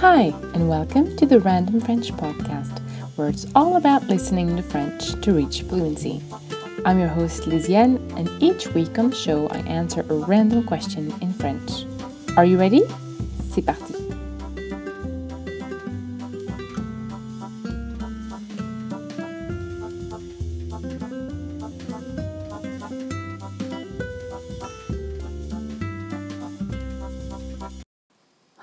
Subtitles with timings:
[0.00, 2.78] Hi, and welcome to the Random French Podcast,
[3.16, 6.22] where it's all about listening to French to reach fluency.
[6.84, 11.12] I'm your host Lisiane, and each week on the show I answer a random question
[11.20, 11.84] in French.
[12.36, 12.82] Are you ready?
[13.50, 13.87] C'est parti!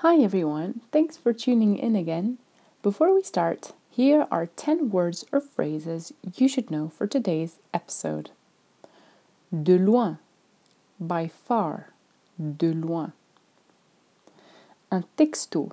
[0.08, 2.38] Hi everyone, thanks for tuning in again.
[2.80, 8.30] Before we start, here are 10 words or phrases you should know for today's episode.
[9.50, 10.18] De loin,
[11.00, 11.88] by far,
[12.38, 13.14] de loin.
[14.92, 15.72] Un texto,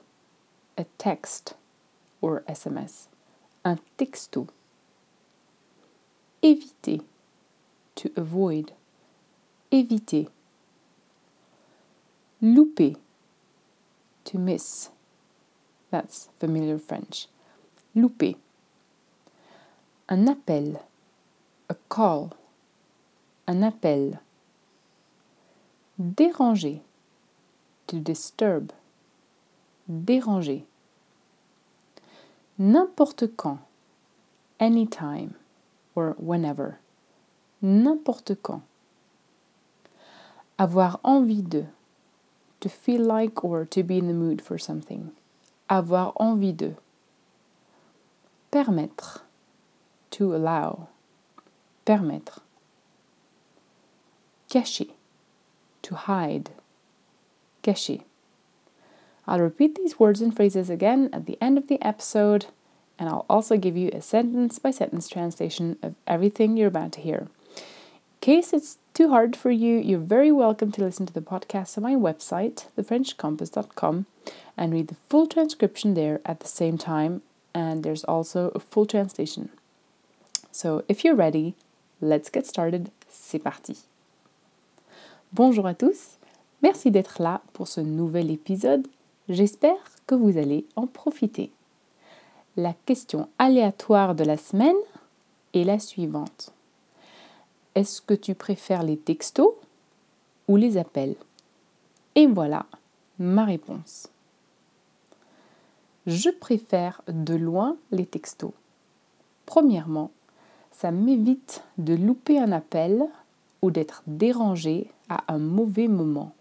[0.80, 1.54] a text
[2.20, 3.10] or SMS.
[3.64, 4.48] Un texto.
[6.42, 7.04] Éviter,
[7.94, 8.72] to avoid.
[9.72, 10.28] Éviter.
[12.42, 12.96] Louper
[14.26, 14.90] to miss.
[15.92, 17.28] That's familiar French.
[17.96, 18.36] Louper.
[20.10, 20.82] Un appel.
[21.70, 22.32] A call.
[23.48, 24.20] Un appel.
[26.00, 26.82] Déranger.
[27.88, 28.72] To disturb.
[29.88, 30.66] Déranger.
[32.58, 33.60] N'importe quand.
[34.60, 35.36] Anytime
[35.96, 36.80] or whenever.
[37.62, 38.62] N'importe quand.
[40.58, 41.66] Avoir envie de
[42.64, 45.12] to feel like or to be in the mood for something.
[45.70, 46.76] Avoir envie de.
[48.52, 49.22] Permettre.
[50.12, 50.88] To allow.
[51.86, 52.42] Permettre.
[54.50, 54.88] Cacher.
[55.84, 56.50] To hide.
[57.62, 58.02] Cacher.
[59.28, 62.48] I'll repeat these words and phrases again at the end of the episode,
[62.98, 67.02] and I'll also give you a sentence by sentence translation of everything you're about to
[67.02, 67.28] hear
[68.24, 71.84] case it's too hard for you, you're very welcome to listen to the podcast on
[71.84, 74.06] my website, thefrenchcompass.com,
[74.56, 77.22] and read the full transcription there at the same time.
[77.56, 79.50] And there's also a full translation.
[80.52, 81.56] So if you're ready,
[82.02, 82.92] let's get started.
[83.10, 83.78] C'est parti.
[85.34, 86.18] Bonjour à tous.
[86.62, 88.88] Merci d'être là pour ce nouvel épisode.
[89.28, 91.52] J'espère que vous allez en profiter.
[92.56, 94.76] La question aléatoire de la semaine
[95.56, 96.52] est la suivante.
[97.76, 99.54] Est-ce que tu préfères les textos
[100.48, 101.16] ou les appels?
[102.16, 102.66] Et voilà
[103.20, 104.10] ma réponse.
[106.06, 108.52] Je préfère de loin les textos.
[109.46, 110.12] Premièrement,
[110.72, 113.06] ça m'évite de louper un appel
[113.62, 116.34] ou d'être dérangé à un mauvais moment.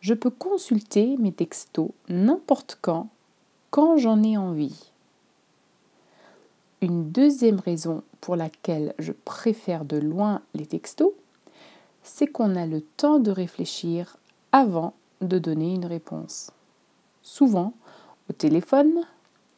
[0.00, 3.08] Je peux consulter mes textos n'importe quand,
[3.70, 4.92] quand j'en ai envie.
[6.82, 11.12] Une deuxième raison pour laquelle je préfère de loin les textos,
[12.02, 14.16] c'est qu'on a le temps de réfléchir
[14.52, 16.50] avant de donner une réponse.
[17.22, 17.74] Souvent,
[18.28, 19.06] au téléphone,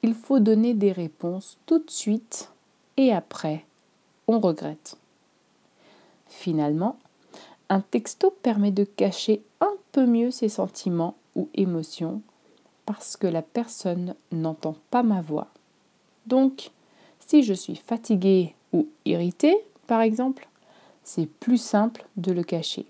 [0.03, 2.51] il faut donner des réponses tout de suite
[2.97, 3.65] et après,
[4.27, 4.97] on regrette.
[6.27, 6.99] Finalement,
[7.69, 12.23] un texto permet de cacher un peu mieux ses sentiments ou émotions
[12.87, 15.49] parce que la personne n'entend pas ma voix.
[16.27, 16.71] Donc,
[17.33, 19.57] si je suis fatiguée ou irritée,
[19.87, 20.47] par exemple,
[21.03, 22.85] c'est plus simple de le cacher.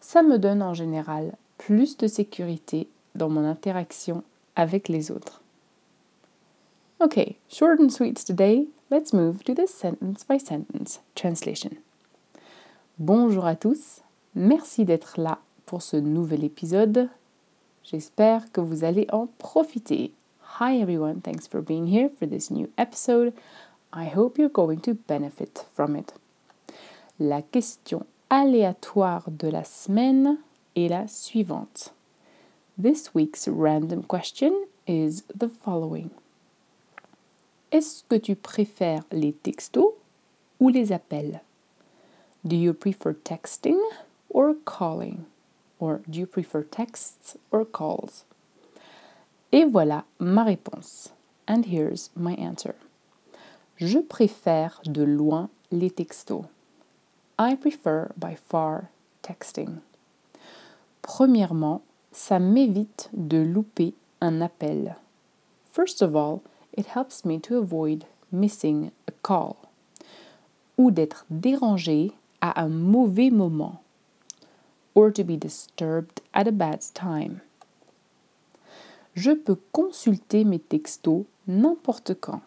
[0.00, 4.24] Ça me donne en général plus de sécurité dans mon interaction
[4.56, 5.40] avec les autres.
[6.98, 8.66] Okay, short and sweet today.
[8.90, 11.70] Let's move to the sentence by sentence translation.
[12.98, 14.00] Bonjour à tous,
[14.34, 17.08] merci d'être là pour ce nouvel épisode.
[17.84, 20.12] J'espère que vous allez en profiter.
[20.56, 23.32] Hi everyone, thanks for being here for this new episode.
[23.90, 26.12] I hope you're going to benefit from it.
[27.18, 30.40] La question aléatoire de la semaine
[30.76, 31.92] est la suivante.
[32.76, 36.10] This week's random question is the following.
[37.72, 39.94] Est-ce que tu préfères les textos
[40.60, 41.40] ou les appels?
[42.44, 43.80] Do you prefer texting
[44.28, 45.24] or calling?
[45.80, 48.26] Or do you prefer texts or calls?
[49.52, 51.12] Et voilà ma réponse.
[51.46, 52.74] And here's my answer.
[53.76, 56.46] Je préfère de loin les textos.
[57.38, 58.88] I prefer by far
[59.22, 59.80] texting.
[61.02, 61.82] Premièrement,
[62.12, 64.96] ça m'évite de louper un appel.
[65.70, 66.42] First of all,
[66.76, 69.56] it helps me to avoid missing a call.
[70.78, 73.82] Ou d'être dérangé à un mauvais moment.
[74.94, 77.40] Or to be disturbed at a bad time.
[79.14, 82.40] Je peux consulter mes textos n'importe quand.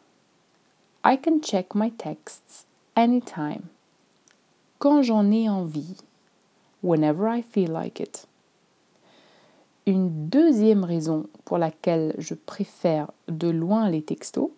[1.05, 2.65] I can check my texts
[2.95, 3.61] anytime.
[4.79, 5.97] Quand j'en ai envie.
[6.81, 8.27] Whenever I feel like it.
[9.85, 14.49] Une deuxième raison pour laquelle je préfère de loin les textos,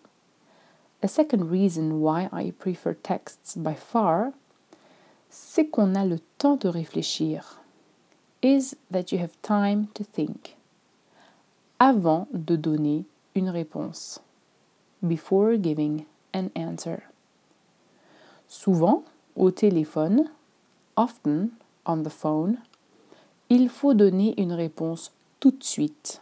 [1.02, 4.30] a second reason why I prefer texts by far,
[5.28, 7.60] c'est qu'on a le temps de réfléchir.
[8.42, 10.57] Is that you have time to think.
[11.80, 13.04] Avant de donner
[13.36, 14.20] une réponse.
[15.00, 17.04] Before giving an answer.
[18.48, 19.04] Souvent,
[19.36, 20.28] au téléphone,
[20.96, 21.50] often
[21.86, 22.58] on the phone,
[23.48, 26.20] il faut donner une réponse tout de suite.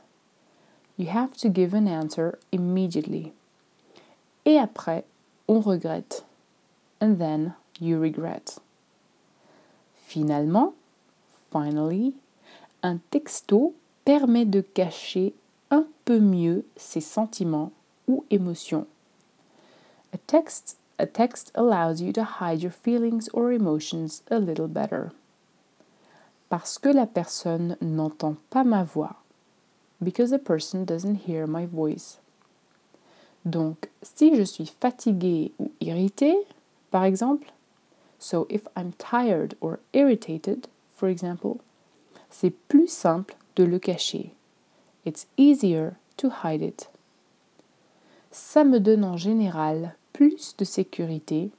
[0.98, 3.32] You have to give an answer immediately.
[4.44, 5.04] Et après,
[5.48, 6.26] on regrette.
[7.00, 8.58] And then you regret.
[9.94, 10.74] Finalement,
[11.50, 12.12] finally,
[12.82, 13.72] un texto
[14.04, 15.32] permet de cacher
[16.06, 17.72] peu mieux ses sentiments
[18.08, 18.86] ou émotions.
[20.14, 25.10] A text, a text allows you to hide your feelings or emotions a little better
[26.48, 29.16] parce que la personne n'entend pas ma voix.
[30.00, 32.18] Because the person doesn't hear my voice.
[33.44, 36.36] Donc, si je suis fatiguée ou irritée,
[36.90, 37.52] par exemple,
[38.18, 41.58] so if I'm tired or irritated, for example,
[42.30, 44.35] c'est plus simple de le cacher.
[45.06, 46.88] It's easier to hide it.
[48.32, 51.52] Ça me donne en général plus de sécurité.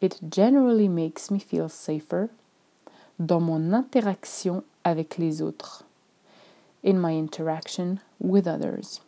[0.00, 2.30] It generally makes me feel safer
[3.20, 5.84] dans mon interaction avec les autres.
[6.82, 9.00] In my interaction with others.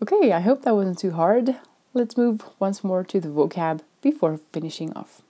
[0.00, 1.56] Okay, I hope that wasn't too hard.
[1.94, 5.20] Let's move once more to the vocab before finishing off.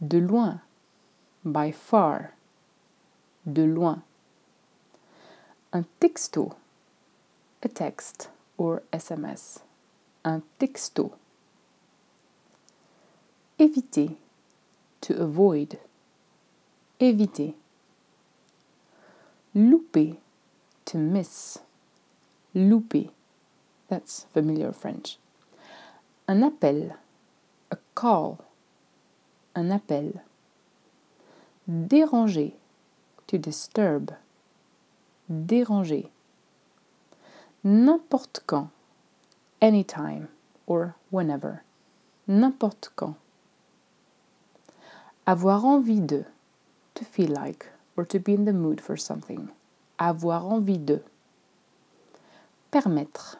[0.00, 0.62] De loin.
[1.44, 2.32] By far.
[3.44, 4.02] De loin.
[5.70, 6.56] Un texto.
[7.62, 9.60] A text or SMS.
[10.24, 11.12] Un texto.
[13.58, 14.16] Éviter.
[15.02, 15.78] To avoid.
[16.98, 17.54] Éviter.
[19.54, 20.16] Louper.
[20.86, 21.58] To miss.
[22.54, 23.10] Louper.
[23.88, 25.18] That's familiar French.
[26.26, 26.96] Un appel.
[27.70, 28.38] A call.
[29.54, 30.22] Un appel.
[31.68, 32.54] Déranger.
[33.26, 34.14] To disturb.
[35.30, 36.08] Déranger.
[37.64, 38.70] N'importe quand.
[39.60, 40.28] Anytime
[40.66, 41.62] or whenever.
[42.26, 43.16] N'importe quand.
[45.26, 46.24] Avoir envie de
[46.94, 47.66] to feel like
[47.96, 49.50] or to be in the mood for something.
[49.98, 51.02] Avoir envie de.
[52.70, 53.36] Permettre.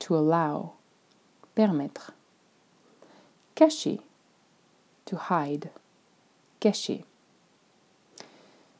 [0.00, 0.74] To allow.
[1.54, 2.12] Permettre.
[3.54, 3.98] Cacher.
[5.06, 5.70] To hide.
[6.60, 7.02] Cacher.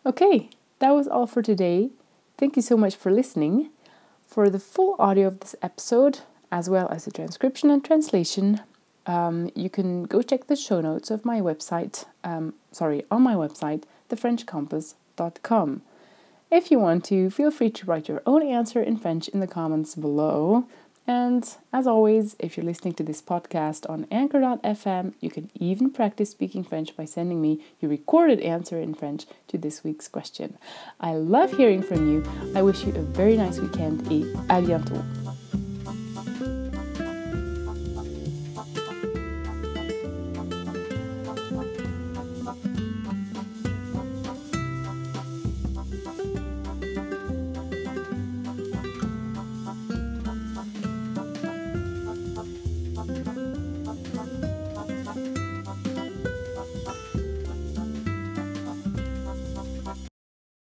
[0.07, 0.51] Okay,
[0.81, 1.91] that was all for today.
[2.37, 3.71] Thank you so much for listening.
[4.27, 6.21] For the full audio of this episode,
[6.51, 8.61] as well as the transcription and translation,
[9.07, 13.35] um, you can go check the show notes of my website, um, sorry, on my
[13.35, 15.83] website, thefrenchcompass.com.
[16.51, 19.47] If you want to, feel free to write your own answer in French in the
[19.47, 20.67] comments below.
[21.07, 26.31] And as always, if you're listening to this podcast on anchor.fm, you can even practice
[26.31, 30.57] speaking French by sending me your recorded answer in French to this week's question.
[31.01, 32.25] I love hearing from you.
[32.55, 35.24] I wish you a very nice weekend et à bientôt.